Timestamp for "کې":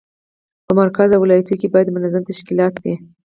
1.59-1.67